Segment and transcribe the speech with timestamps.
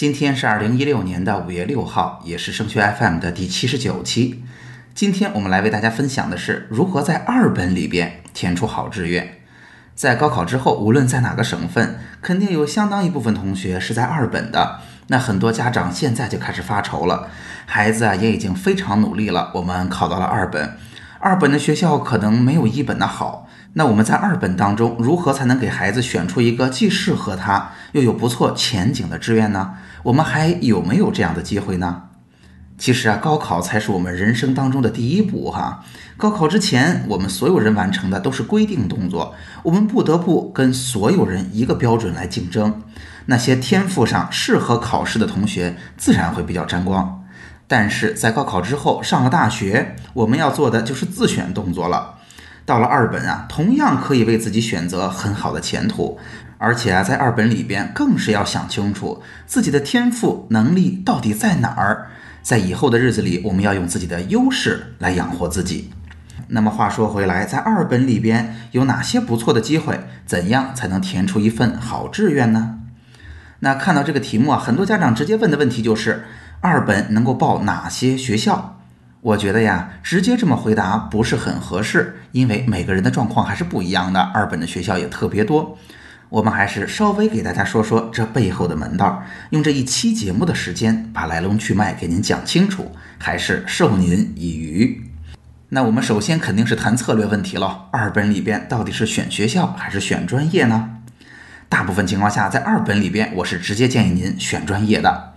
[0.00, 4.42] 今天是二零一六年的五月六号，也是升学 FM 的第七十九期。
[4.94, 9.42] 今天我们来为大家分享的是如何在二本里边填出好志愿。
[9.94, 14.78] 在高考之后，无论在哪个省份，肯定有相当一部分同学是在二本的。
[15.08, 17.28] 那很多家长现在就开始发愁了，
[17.66, 20.78] 孩子啊也已经非常努力了，我们考到了二本，
[21.18, 23.49] 二本的学校可能没有一本的好。
[23.72, 29.74] 那我们在二本当中，如何才能给孩子选出一个既适合他又有不错前景的志愿呢？
[30.02, 32.02] 我们还有没有这样的机会呢？
[32.76, 35.84] 其实啊，高考才是我们人生当中的第一步哈。
[36.16, 42.82] 高考之前，我们所有人完成的都是规定动作，我们不得不跟所有人一个标准来竞争。
[43.26, 47.22] 那些天赋上适合考试的同学，自然会比较沾光。
[47.68, 52.14] 但是在高考之后，上了大学，我们要做的就是自选动作了。
[52.70, 56.20] 到了二本啊，同样可以为自己选择很好的前途。
[56.56, 62.06] 而且啊，在二本里边，更是要想清楚自己的天赋能力到底在哪儿。
[62.42, 65.90] 在以后的日子里，我们要用自己的优势来养活自己。
[66.46, 69.98] 那么话说回来，在二本里边有哪些不错的机会？
[70.24, 72.78] 怎样才能填出一份好志愿呢？
[73.58, 76.22] 那看到这个题目啊，很多家长直接问的问题就是：
[76.60, 78.79] 二本能够报哪些学校？
[79.22, 85.76] 我觉得呀，直接这么回答不是很合适，因为每个人的状况还是不一样的，二本的学校也特别多。
[86.30, 95.02] 我们还是稍微给大家说说这背后的门道，用这一期节目的时间把来龙去脉给您讲清楚，还是授您以渔。
[95.68, 97.88] 那我们首先肯定是谈策略问题了。
[97.90, 100.96] 二本里边到底是选学校还是选专业呢？
[101.68, 105.29] 大部分情况下，在二本里边，我是直接建议您选专业的。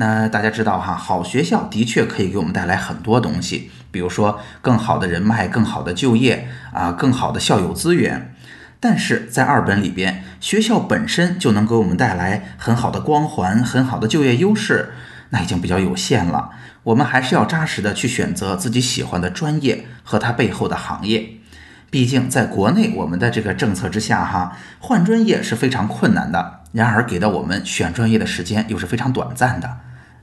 [0.00, 8.34] 那大家知道哈，好学校的确可以给我们带来很多东西，比如说更好的人脉、更好的就业啊、更好的校友资源。
[8.80, 14.94] 但是在二本里边，学校本身就能给我们带来很好的光环、很好的就业优势，
[15.28, 16.48] 那已经比较有限了。
[16.84, 21.32] 我们还是要扎实的去选择自己喜欢的专业和它背后的行业。
[21.90, 26.60] 毕竟在国内，我们的这个政策之下，哈，换专业是非常困难的。
[26.72, 29.76] 然而给到我们选专业的时间又是非常短暂的。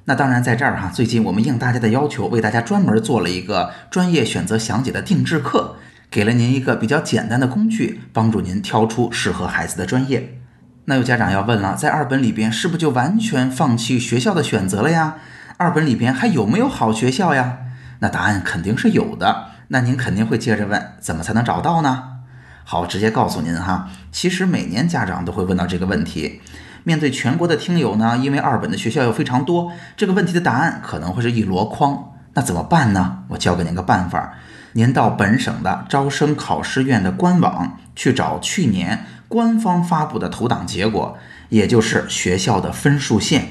[0.10, 5.76] 那当然，在这儿哈，最近我们应大家的要求，为大家专门做了一个专业选择详解的定制课。
[6.10, 10.40] 给了您一个比较简单的工具，帮助您挑出适合孩子的专业。
[10.86, 15.16] 那有家长要问了，在二本里边是不是就完全放弃学校的选择了呀？
[15.58, 17.58] 二本里边还有没有好学校呀？
[18.00, 19.48] 那答案肯定是有的。
[19.68, 22.04] 那您肯定会接着问，怎么才能找到呢？
[22.64, 26.42] 好，直接告诉您哈，其实每年家长都会问到这个问题。
[26.88, 32.14] 面对全国的听友呢，因为二本的学校又非常多，这个问题的答案可能会是一箩筐。
[32.34, 33.26] 那怎么办呢？
[33.28, 34.36] 我教给您个办法。
[34.72, 41.18] 您到本省的招生考试院的官网去找去年官方发布的投档结果，
[41.50, 43.48] 也就是学校的分数线，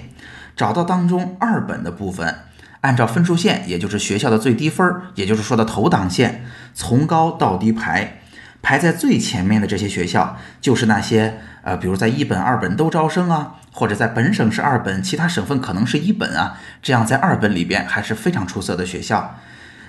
[0.56, 2.36] 找到当中二本的部分，
[2.80, 8.20] 按照分数线，也就是学校的最低分，也就是说的投档线，从高到低排，
[8.66, 19.36] 排在最前面的这些学校，就是那些呃，比如在一本、二本都招生啊，或者在本省是二本，其他省份可能是一本啊，这样在二本里边还是非常出色的学校。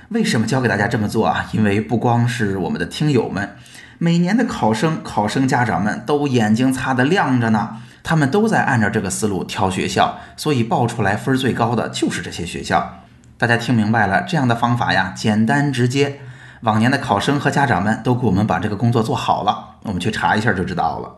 [0.10, 1.48] 为什么教给大家这么做啊？
[1.54, 3.56] 因为不光是我们的听友们，
[3.98, 13.00] 每年的考生、考生家长们都眼睛擦得亮着呢，他们都在按照这个思路挑学校，所以报出来分最高的就是这些学校。
[13.40, 16.20] 大家听明白了，这样的方法呀，简单直接。
[16.62, 21.18] 往年的考生和家长们都给我们把这个工作做好了，我们去查一下就知道了。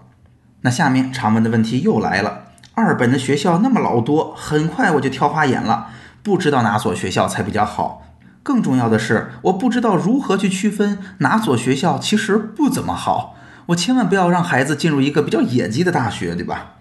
[0.61, 5.87] 那下面常问的问题又来了：二本的学校那么老多，很快我就挑花眼了，
[6.21, 8.03] 不知道哪所学校才比较好。
[8.43, 13.35] 更重要的是，我不知道如何去区分哪所学校其实不怎么好。
[13.67, 16.73] 我千万不要让孩子进入一个比较野鸡的大学，对吧？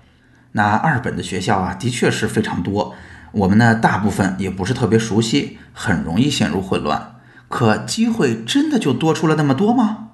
[0.52, 2.94] 那二本的学校啊，的确是非常多，
[3.32, 7.17] 我们呢大部分也不是特别熟悉，很容易陷入混乱。
[7.48, 10.08] 可机会真的就多出了那么多吗？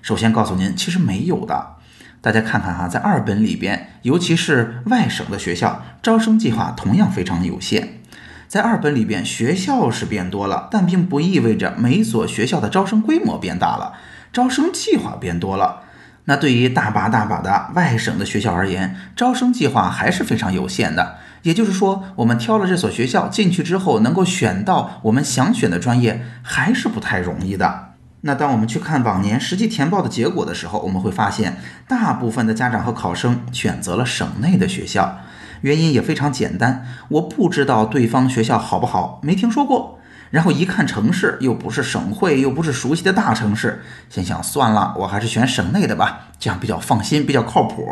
[0.00, 1.76] 首先告诉您，其实没有的。
[2.20, 8.00] 大家看看哈，在二本里边，尤其是外省的学校，招生计划同样非常有限。
[8.48, 13.92] 在二本里边，学校是变多了，但并不意味着每所学校的招生规模变大了，
[14.32, 15.82] 招生计划变多了。
[16.28, 21.16] 那对于大把大把的外省的学校而言，招生计划还是非常有限的。
[21.40, 27.94] 也就是说，我们挑了这所学校进去之后，能够选到我们想选的专业，还是不太容易的。
[28.20, 31.56] 那当我们去看往年实际填报的结果的时候，我们会发现，
[31.88, 35.20] 大部分的家长和考生选择了省内的学校，
[35.62, 39.97] 原因也非常简单，我不知道对方学校好不好，没听说过。
[40.30, 47.88] 然后一看城市，又不是省会，又不是熟悉的大城市，心想算了，我还是选省内的吧，这样比较放心，比较靠谱。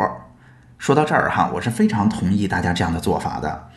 [0.78, 3.68] 说到这儿哈，我是非常同意大家这样的做法的。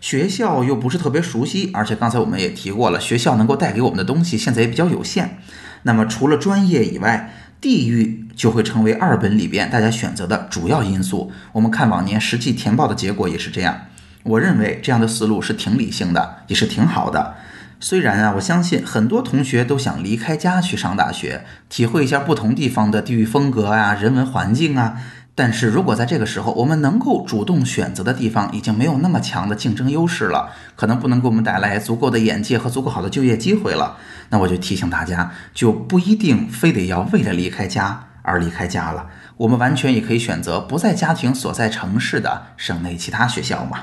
[0.00, 5.38] 学校又不是特别熟悉，而且刚才我们也提过了，学校能够带给我们的东西现在也比较有限。
[5.84, 11.30] 那么除了专业以外，地域就会成为二本里边大家选择的主要因素。
[11.52, 13.82] 我们看往年实际填报的结果也是这样。
[14.24, 17.34] 我认为这样的思路是挺理性的，也是挺好的。
[17.84, 24.98] 虽然啊，我相信很多同学都想离开家去上大学，体会一下不同地方的地域风格啊、人文环境啊。
[25.34, 33.96] 但是如果在这个时候，我们能够主动选择的地方已经没有那么强的竞争优势了，可能不能给我们带来足够的眼界和足够好的就业机会了，
[34.28, 39.08] 那我就提醒大家，就不一定非得要为了离开家而离开家了。
[39.38, 43.78] 我们完全也可以选择不在家庭所在城市的省内其他学校嘛。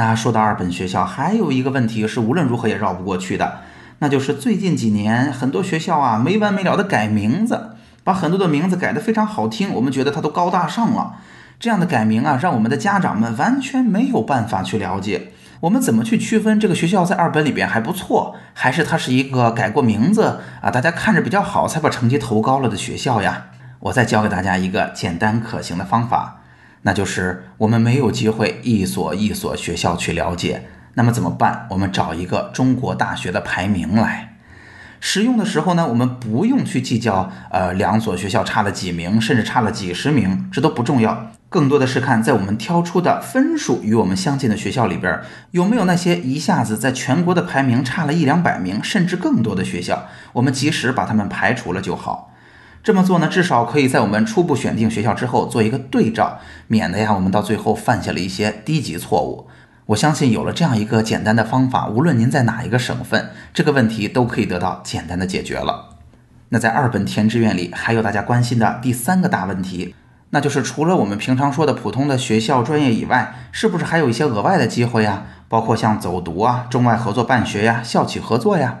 [0.00, 3.58] 那说到二本学校，还有一个问题是无论如何也绕不过去的，
[3.98, 11.16] 那就是最近几年很多学校啊没完没了的改名字，把很多的名字改得非常好听，我们觉得它都高大上了。
[11.58, 23.48] 这样的改名啊，让我们的家长们完全没有办法去了解，我们怎么去区分这个学校在二本里边还不错，还是它是一个改过名字啊，大家看着比较好才把成绩投高了的学校呀？
[23.80, 26.39] 我再教给大家一个简单可行的方法。
[26.82, 31.66] 那就是我们没有机会一所一所学校去了解，那么怎么办？
[31.70, 34.38] 我们找一个中国大学的排名来
[34.98, 41.32] 使用的时候呢，我们不用去计较，呃，两所学校差了几名，甚至差了几十名，这都不重要。
[41.48, 52.29] 更多的是看在我们挑出的分数与我们相近的学校里边，有没有那些一下子在全国的排名差了一两百名，甚至更多的学校，我们及时把他们排除了就好。
[52.82, 59.48] 这么做呢，至少可以在我们初步选定学校之后做一个对照，免得呀我们到最后犯下了一些低级错误。
[59.86, 65.96] 我相信有了这样一个简单的方法，无论您在哪一个省份，这个问题都可以得到简单的解决了。
[66.48, 69.94] 那在二本填志愿里，还有大家关心的第三个大问题，
[70.30, 75.24] 那就是除了我们平常说的普通的学校专业以外，是不是还有一些额外的机会呀？
[75.48, 78.78] 包括像走读啊、中外合作办学呀、校企合作呀？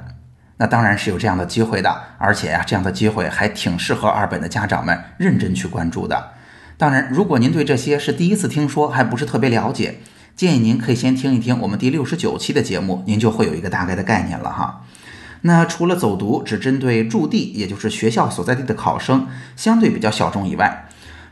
[0.60, 6.32] 那当然是有这样的机会的，而且呀，这样的机会还挺适合二本的家长们认真去关注的。
[6.76, 10.00] 当然，如果您对这些是第一次听说，还不是特别了解，
[10.36, 14.84] 建议您可以先听一听我们第六十九期的节目，您就会有一个大概的概念了哈。
[15.40, 20.88] 那除了走读只针对驻地，也就是学校所在地的考生，相对比较小众以外，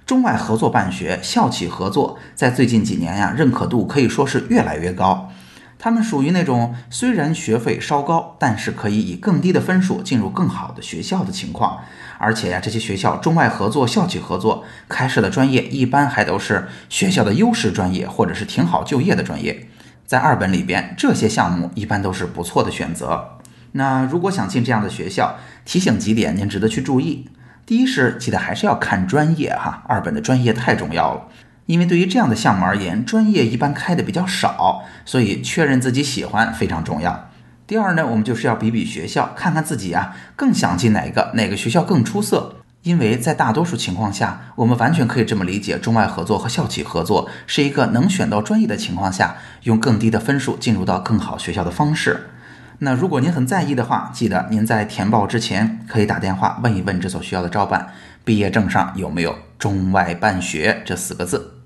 [0.07, 5.31] 中外合作办学、校企合作，在最近几年呀，认可度可以说是越来越高。
[5.79, 11.79] 他们属于那种虽然学费稍高，但是可以以更低的分数进入更好的学校的情况。
[12.19, 19.69] 而且呀，这些学校中外合作、校企合作开设的专业，一般还都是学校的优势专业，或者是挺好就业的专业。
[20.05, 23.39] 在二本里边，这些项目一般都是不错的选择。
[23.73, 27.29] 那如果想进这样的学校，提醒几点您值得去注意。
[27.65, 31.29] 第一是记得还是要看专业哈，二本的专业太重要了。
[31.69, 37.29] 因为对于这样的项目而言，专业一般开的比较少，所以确认自己喜欢非常重要。
[37.67, 42.55] 第二呢，我们就是要比比学校，看看自己啊更想进哪个，哪个学校更出色。
[42.85, 52.31] 因为在大多数情况下，我们完全可以这么理解，中外合作和校企合作是一个能选到专业的情况下，用更低的分数进入到更好学校的方式。
[52.79, 57.89] 那如果您很在意的话，记得您在填报之前可以打电话问一问这所学校的招办，
[58.25, 61.58] 毕业证上有没有“中外办学”这四个字。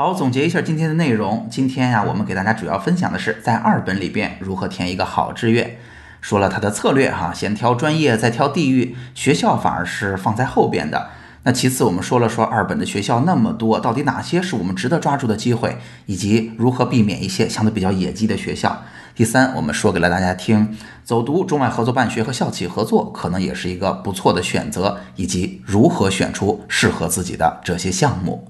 [0.00, 1.46] 好，总结一下今天的内容。
[1.50, 5.76] 今天呀，我们给大家主要分享的是在二本里边如何填一个好志愿，
[6.22, 11.10] 说了它的策略哈，先挑专业，再挑地域，学校反而是放在后边的。
[11.42, 15.76] 那其次，我们说了说二本的学校那么多，到底哪些是我们值得抓住的机会，
[16.06, 18.82] 以及如何避免一些相对比较野鸡的学校。
[19.14, 28.48] 第三，我们说给了大家听，走读中外合作办学和校企合作可能也是一个不错的选择，以及如何选出适合自己的这些项目。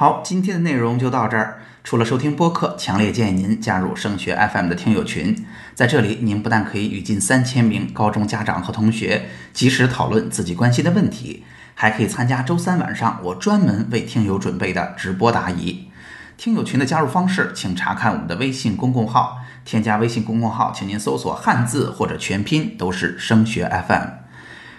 [0.00, 1.58] 好，今天的内容就到这儿。
[1.82, 5.44] 除了收听播客，强烈建议您加入升学 FM 的听友群。
[5.74, 11.42] 在这里，您不但可以与近三千名高中家长和同学及时讨论自己关心的问题，
[11.74, 15.88] 还可以参加周三晚上我专门为听友准备的直播答疑。
[16.36, 19.38] 听友群的加入方式，请查看我们的微信公共号。
[19.64, 24.10] 添加微信公众号，请您搜索汉字或者全拼，都是升学 FM。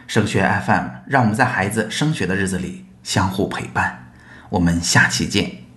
[0.07, 2.85] 升学 FM，让我们在孩子升学的日子里。
[3.03, 3.99] 相互陪伴。
[4.50, 5.68] 我们下期见。